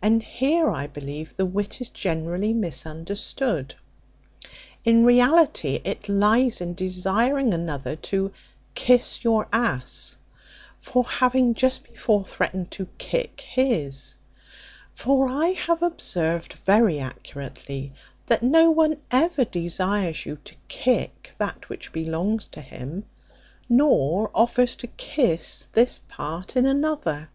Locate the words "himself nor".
22.62-24.30